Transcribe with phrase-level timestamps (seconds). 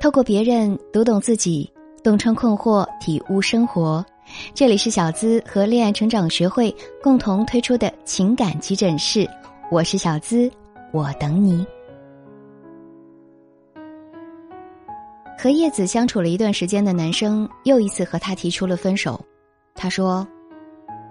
[0.00, 1.70] 透过别人读懂自己，
[2.02, 4.02] 洞穿困惑，体悟生活。
[4.54, 9.28] 这里是小资和恋爱成长学会共同推出的情感急诊室，
[9.70, 10.50] 我是小资，
[10.90, 11.66] 我等你。
[15.38, 19.22] 和叶子相处了一段时间的男生又一次和她提出了分手。
[19.74, 20.26] 他说：“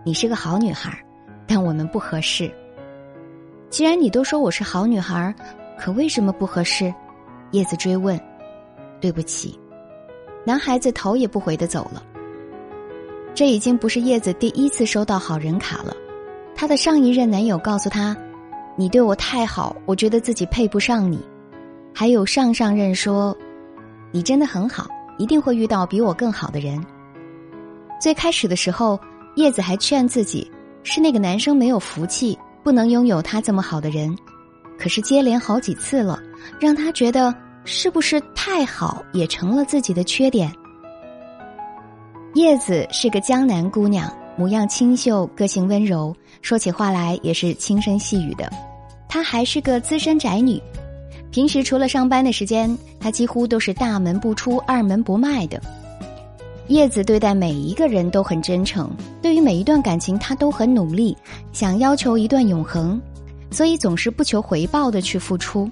[0.04, 1.00] 你是个好女孩，
[1.46, 2.52] 但我们不合适。
[3.70, 5.32] 既然你都说我是好女孩，
[5.78, 6.92] 可为什么不合适？”
[7.54, 8.20] 叶子追问。
[9.00, 9.60] 对不起，
[10.46, 12.04] 男孩子头也不回的走了。
[13.34, 15.96] 这已经不是叶子第一次收到好人卡了。
[16.56, 18.16] 她的上一任男友告诉她
[18.76, 21.20] ：“你对我太好，我觉得自己配不上你。”
[21.96, 23.36] 还有上上任说
[24.12, 24.88] ：“你真的很好，
[25.18, 26.84] 一定会遇到比我更好的人。”
[28.02, 29.00] 最开始的时候，
[29.36, 30.50] 叶子还劝自己
[30.84, 34.14] 是那个男生没有福气，不能拥有他这么好的人。
[34.78, 36.22] 可是接连好几次了，
[36.60, 37.34] 让他觉得。
[37.66, 40.52] 是不是太好也成了自己的缺点？
[42.36, 48.52] 叶子是个江南姑娘，模样清秀，个性温柔，说起话来也是轻声细语的。
[49.08, 50.62] 她还是个资深宅女，
[51.32, 55.62] 平时除了上班的时间，她几乎都是大门不出、二门不迈的。
[56.68, 58.92] 叶子对待每一个人都很真诚，
[59.24, 61.18] 对于每一段感情，她都很努力，
[61.52, 63.02] 想要求一段永恒，
[63.50, 65.68] 所以总是不求回报的去付出。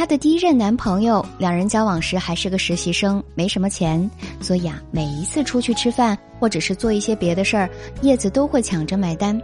[0.00, 7.68] 她的第一任男朋友，两人交往时还是个实习生，没什么钱，所以啊，每一次出去吃饭或者是做一些别的事儿，
[8.00, 9.38] 叶子都会抢着买单。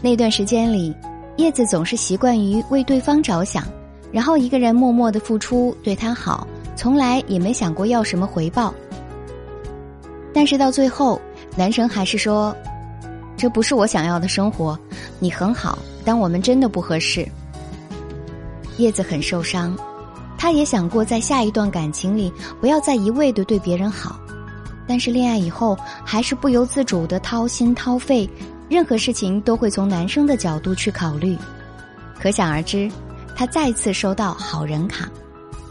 [0.00, 0.96] 那段时间里，
[1.36, 3.62] 叶子总是习惯于为对方着想，
[4.10, 8.74] 然后一个人默默的付出，对他好，从来也没想过要什么回报。
[10.32, 11.20] 但是到最后，
[11.54, 12.56] 男生还是说
[13.36, 14.78] ：“这不是我想要的生活，
[15.18, 17.28] 你很好，但我们真的不合适。”
[18.78, 19.76] 叶子很受伤，
[20.38, 24.18] 她也想过在下一段感情里不要再一味的对别人好，
[24.86, 28.28] 但是恋爱以后还是不由自主的掏心掏肺，
[28.68, 31.36] 任何事情都会从男生的角度去考虑，
[32.20, 32.90] 可想而知，
[33.36, 35.08] 她再次收到好人卡，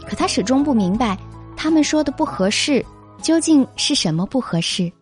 [0.06, 1.18] 可她始终不明白，
[1.56, 2.84] 他们说的不合适
[3.22, 4.92] 究竟是什么不合适？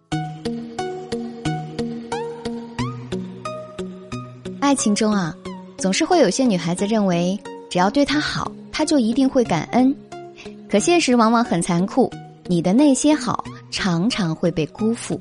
[4.60, 5.34] 爱情中啊，
[5.76, 7.38] 总是会有些女孩子认为。
[7.68, 9.94] 只要对他好，他就一定会感恩。
[10.68, 12.10] 可现实往往很残酷，
[12.46, 15.20] 你的那些好常常会被辜负。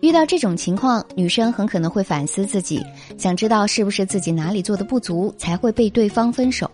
[0.00, 2.84] 遇到这种情况，女生很可能会反思自己，
[3.16, 6.70] 想知道是不是自己哪里做的不足，才会被对方分手。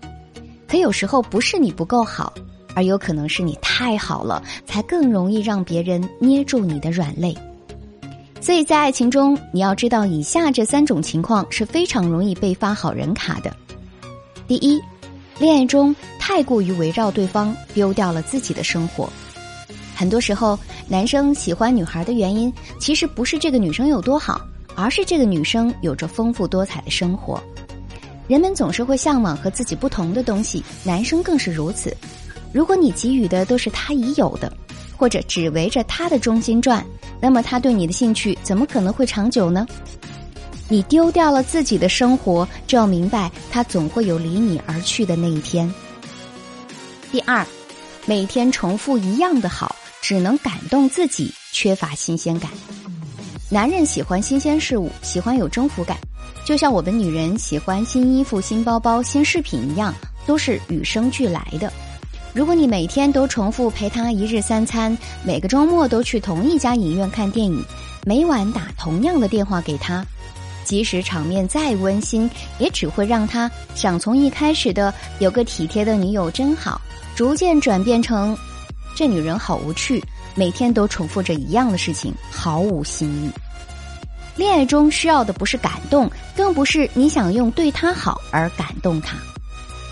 [0.67, 2.33] 可有时候不是你不够好，
[2.75, 7.37] 而有可能是你太好了，才更容易让别人捏住你的软肋。
[8.41, 13.55] 所以在爱情中，你要知道以下这三种情况是非常容易被发好人卡的。
[14.51, 14.83] 第一，
[15.39, 19.09] 恋爱中太过于围绕对方，丢掉了自己的生活。
[19.95, 24.41] 很多时候，男生喜欢女孩的原因，其实不是这个女生有多好，
[24.75, 27.41] 而是这个女生有着丰富多彩的生活。
[28.27, 31.97] 人们总是会向往和自己不同的东西，男生更是如此。
[32.53, 34.53] 如果你给予的都是他已有的，
[34.97, 36.85] 或者只围着他的中心转，
[37.21, 39.65] 那么他对你的兴趣怎么可能会长久呢？
[40.71, 45.69] 你丢掉了自己的生活，就要明白，他总会有离你而去的那一天。
[47.11, 47.45] 第二，
[48.07, 52.49] 每天重复一样的好，只能感动自己，缺乏新鲜感。
[53.49, 55.99] 男人喜欢新鲜事物，喜欢有征服感，
[56.45, 59.93] 就像我们女人喜欢新衣服、新包包、新饰品一样，
[60.25, 61.73] 都是与生俱来的。
[62.33, 67.61] 如果你每天都重复陪他一日三餐，每个周末都去同一家影院看电影，
[68.07, 70.07] 每晚打同样的电话给他。
[70.65, 76.81] 即使场面再温馨，也只会让他想从一开始的有个体贴的女友真好，
[77.17, 78.37] 逐渐转变成
[78.95, 80.03] 这女人好无趣，
[80.35, 83.31] 每天都重复着一样的事情，毫无新意。
[84.37, 89.17] 恋爱中需要的不是感动，更不是你想用对他好而感动他，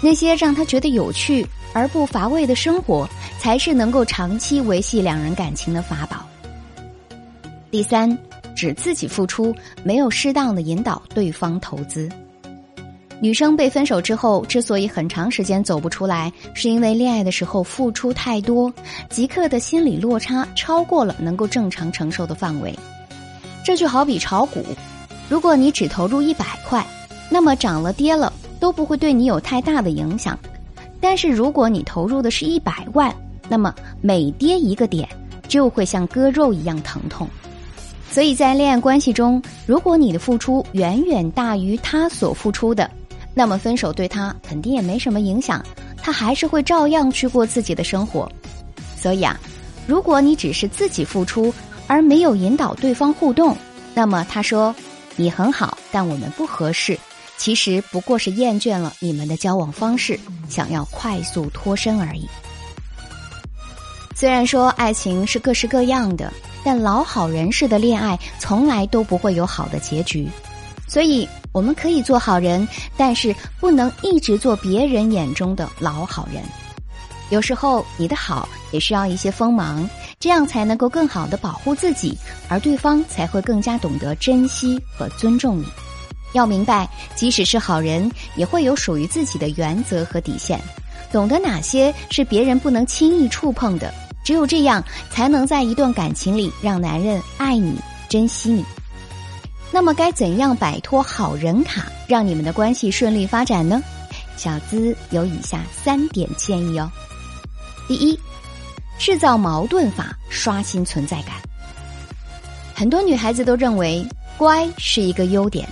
[0.01, 6.25] 那些让他觉得有趣而不乏味的生活，才是能够长期维系两人感情的法宝。
[7.71, 8.17] 第三。
[8.59, 12.09] 只自己付出，没有适当的引导对方投资。
[13.21, 18.73] 女生被分手之后，之所以很长时间走不出来，是因为恋爱的时候付出太多，
[19.11, 22.77] 即刻的心理落差超过了能够正常承受的范围。
[23.65, 24.65] 这就好比炒股，
[25.29, 26.85] 如果你只投入一百块，
[27.31, 30.37] 那么涨了跌了都不会对你有太大的影响。
[31.01, 33.15] 但是如果你投入的是一百万，
[33.49, 35.09] 那么每跌一个点，
[35.47, 37.29] 就会像割肉一样疼痛。
[38.11, 42.91] 所以在恋爱关系中，如果你的付出远远大于他所付出的，
[43.35, 45.65] 那么分手对他肯定也没什么影响，
[46.03, 48.31] 他还是会照样去过自己的生活。
[48.97, 49.39] 所以啊，
[49.87, 51.55] 如果你只是自己付出
[51.87, 53.57] 而没有引导对方互动，
[53.95, 54.75] 那么他说
[55.15, 56.99] 你很好，但我们不合适，
[57.37, 60.19] 其实不过是厌倦了你们的交往方式，
[60.49, 62.27] 想要快速脱身而已。
[64.17, 66.33] 虽然说爱情是各式各样的，
[66.69, 70.29] 但老好人式的恋爱从来都不会有好的结局。
[70.87, 76.43] 所以，我们可以做好人，但是不能一直做别人眼中的老好人。
[77.31, 79.89] 有时候，你的好也需要一些锋芒，
[80.21, 82.15] 这样才能够更好的保护自己，
[82.51, 85.65] 而对方才会更加懂得珍惜和尊重你。
[86.35, 90.61] 要明白，即使是好人，也会有属于自己的原则和底线，
[91.11, 93.91] 懂得哪些是别人不能轻易触碰的。
[94.29, 97.81] 只有这样，才能在一段感情里让男人爱你、
[98.11, 98.63] 珍惜你。
[99.73, 103.83] 那么，该怎样摆脱好人卡，让你们的关系顺利发展呢？
[104.37, 106.91] 小资有以下三点建议哦。
[107.89, 108.21] 第一，
[108.99, 111.37] 制造矛盾法，刷新存在感。
[112.75, 115.67] 很多女孩子都认为乖是一个优点，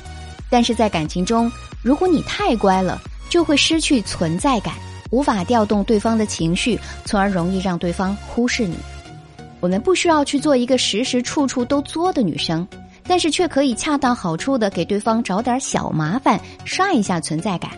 [0.49, 2.99] 但是在感情中，如果你太乖了，
[3.29, 4.73] 就会失去存在感。
[5.11, 8.77] 无法调动对方的情绪，从而容易让对方忽视你。
[9.61, 12.67] 我们不需要去做一个时时处处都作的女生，
[13.05, 17.71] 但是却可以恰到好处的给对方找点小麻烦，刷一下存在感。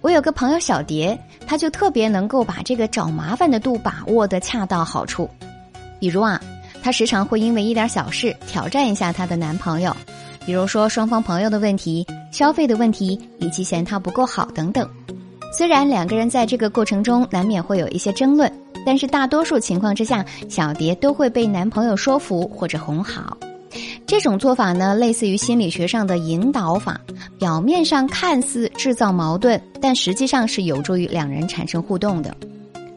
[0.00, 5.28] 我有个朋友小蝶，她就特别能够把这个找麻烦的度把握的恰到好处。
[5.98, 6.40] 比如啊，
[6.82, 9.96] 她时常会因为一点小事挑战一下她的男朋友，
[10.44, 14.88] 比如说双方朋友的问题、消费的问题，以及嫌他不够好等等。
[15.52, 18.50] 虽然两个人在这个过程中难免会有一些争论，
[18.86, 23.36] 但是大多数情况之下，小蝶都会被男朋友说服或者哄好。
[24.06, 26.98] 这种做法呢，类似于心理学上的引导法，
[27.38, 32.34] 表面上看似制造矛盾，但实际上是有助于两人产生互动的。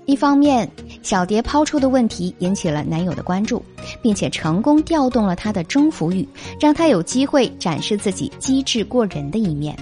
[0.05, 0.69] 一方面，
[1.01, 3.61] 小蝶抛出的问题引起了男友的关注，
[4.01, 6.27] 并且成功调动了他的征服欲，
[6.59, 9.75] 让他有机会展示自己机智过人的一面。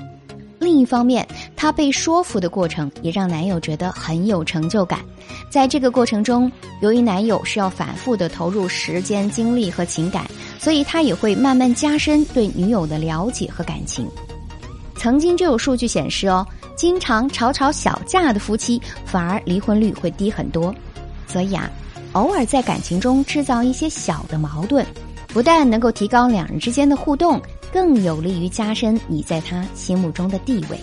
[0.64, 5.00] 另一方面，她被说服的过程也让男友觉得很有成就感。
[5.50, 6.52] 在这个过程中，
[6.82, 10.26] 由于男友需要反复的投入时间、精力和情感，
[10.58, 14.08] 所以他也会慢慢加深对女友的了解和感情。
[14.96, 16.46] 曾经就有数据显示哦，
[16.76, 20.74] 经常吵吵小架的夫妻反而离婚率会低很多。
[21.28, 21.70] 所以啊，
[22.14, 24.86] 偶尔在感情中制造一些小的矛盾，
[25.28, 27.42] 不但能够提高两人之间的互动。
[27.74, 30.80] 更有利于加深你在他心目中的地位。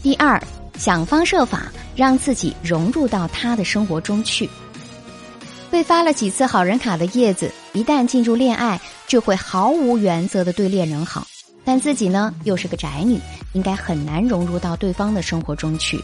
[0.00, 0.40] 第二，
[0.78, 4.48] 想方设法让自己融入到他的生活中去。
[5.72, 11.26] 被发了几次好人卡的叶子，一旦进入恋爱，就会毫无原则的对恋人好，
[11.64, 13.18] 但自己呢又是个宅女，
[13.54, 16.00] 应该很难融入到对方的生活中去。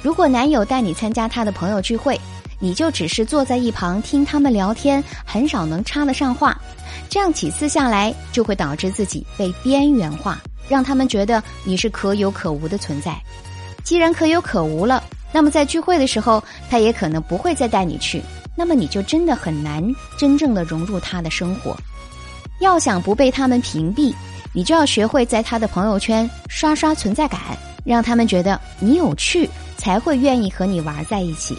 [0.00, 2.18] 如果男友带你参加他的朋友聚会，
[2.60, 6.56] 你就只是坐在一旁听他们聊天，很少能插得上话。
[7.12, 13.14] 这样几次下来，就会导致自己被边缘化，让他们觉得你是可有可无的存在。
[13.84, 18.22] 既然可有可无了，那么在聚会的时候，他也可能不会再带你去。
[18.56, 19.86] 那么你就真的很难
[20.16, 21.76] 真正的融入他的生活。
[22.60, 24.14] 要想不被他们屏蔽，
[24.54, 27.38] 你就要学会在他的朋友圈刷刷存在感，
[27.84, 31.58] 让他们觉得你有趣，才会愿意和你玩在一起。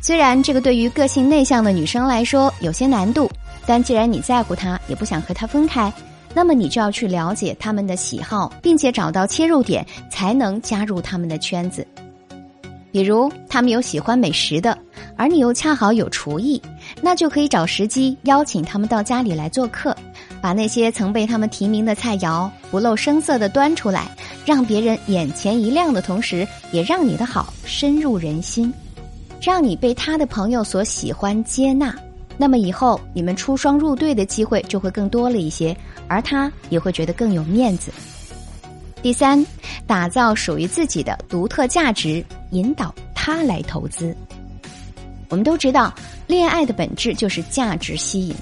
[0.00, 3.30] 虽然这个对于个性内向的女生来说有些难度。
[3.66, 5.92] 但既然你在乎他，也不想和他分开，
[6.34, 11.86] 那么你就要去了解他们的喜好，并且找到切入点，才能加入他们的圈子。
[12.90, 14.78] 比如，他们有喜欢美食的，
[15.16, 16.62] 而你又恰好有厨艺，
[17.00, 19.96] 那就可以找时机邀请他们到家里来做客，
[20.40, 24.06] 把那些曾被他们提名的菜肴不露声色的端出来，
[24.46, 28.72] 让别人眼前一亮的同时，也让你的好深入人心，
[29.40, 31.96] 让你被他的朋友所喜欢接纳。
[32.36, 35.76] 那么以后你们出双入对的机会就会更多了一些，
[36.08, 37.92] 而他也会觉得更有面子。
[39.02, 39.44] 第三，
[39.86, 44.16] 打造属于自己的独特价值，引导他来投资。
[45.28, 45.94] 我们都知道，
[46.26, 48.34] 恋爱的本质就是价值吸引。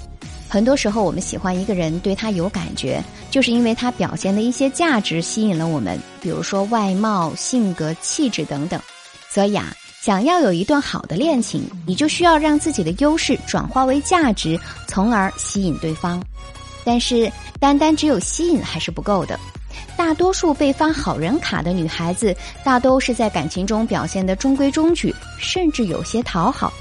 [0.49, 8.81] 很多时候，我们喜欢一个人，对他有感觉，就是因为他表现的一些价值吸引了我们，比如说外貌、性格、气质等等。
[9.29, 9.75] 所以啊。
[10.03, 16.21] 想要有一段好的恋情，你就需要让自己的优势转化为价值，从而吸引对方。
[16.83, 17.31] 但是，
[17.61, 19.39] 单单只有吸引还是不够的。
[19.97, 26.73] 大多数被发好人卡的女孩子，大都是在感情中表现的中规中矩，甚至有些讨好。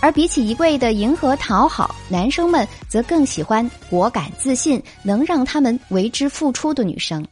[0.00, 7.26] 而比起一味的迎合讨好，男生们则更喜欢果敢自信、能让他们为之付出的女生。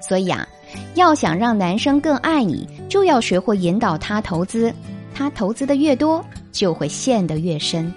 [0.00, 0.46] 所以啊，
[0.94, 2.68] 要想让男生更爱你。
[2.90, 4.74] 就要学会引导他投资，
[5.14, 7.90] 他投资的越多，就会陷得越深。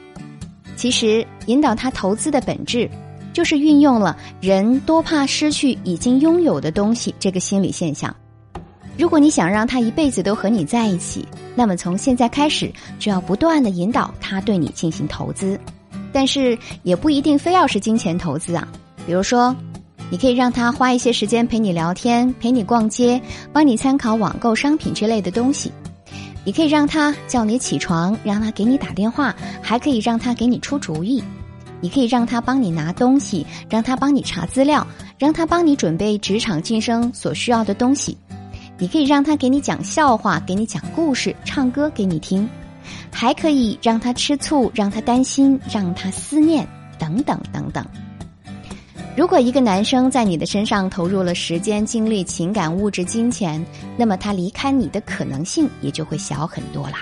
[0.78, 2.90] 其实，引导他投资的本质，
[3.34, 8.16] 就是运用了“人多怕失去已经拥有的东西”这个心理现象。
[8.96, 15.60] 如果你想让他一辈子都和你在一起，那么从现在开始就要不断的引导他对你进行投资，
[16.12, 18.68] 但是也不一定非要是金钱投资啊。
[19.08, 19.56] 比如说，
[20.10, 23.20] 你可以让他花一些时间陪你聊天、陪你逛街、
[23.52, 25.72] 帮你参考网购商品之类的东西。
[26.46, 31.24] 你可以让他叫你起床，让他给你打电话，还可以让他给你出主意。
[31.80, 34.86] 你可以让他帮你拿东西，让他帮你查资料，
[35.18, 38.18] 让他帮你准备职场晋升所需要的东西。
[38.78, 42.48] 你可以让他给你讲笑话，给你讲故事，唱歌给你听，
[43.12, 46.68] 还可以让他吃醋，让他担心，让他思念，
[47.00, 47.86] 等等等等。
[49.16, 53.64] 如果一个男生在你的身上投入了时间、精力、情感、物质、金钱，
[53.96, 56.96] 那么他离开你的可能性也就会小很多了。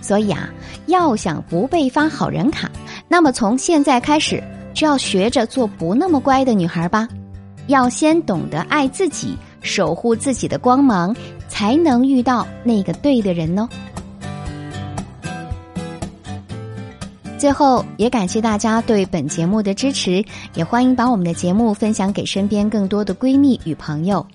[0.00, 0.48] 所以啊，
[0.86, 2.70] 要想不被发好人卡，
[3.08, 4.42] 那么从现在开始
[4.74, 7.08] 就要学着做不那么乖的女孩吧。
[7.66, 9.36] 要先懂得爱自己。
[9.60, 11.14] 守护自己的光芒，
[11.48, 13.68] 才能遇到那个对的人哦。
[17.38, 24.26] 最后，也感谢大家对本节目的支持，也欢迎把我们的节目分享给身边更多的闺蜜与朋友。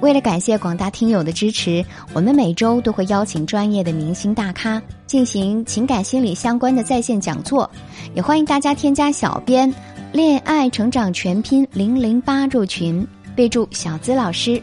[0.00, 1.84] 为了感谢广大听友的支持，
[2.14, 7.70] 我们每周都会邀请专业的明星大咖进行情感心理相关的在线讲座，
[8.14, 9.72] 也欢迎大家添加小编
[10.10, 13.06] “恋爱成长全拼零零八”入群。
[13.36, 14.60] 备注小资老师。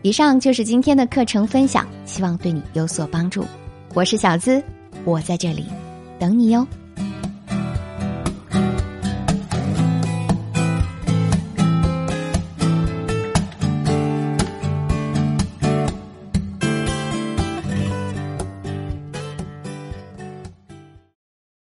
[0.00, 3.44] 以上就是今天的课程分享，希望对你有所帮助。
[3.92, 4.62] 我是小资，
[5.04, 5.66] 我在这里
[6.18, 6.66] 等你哟。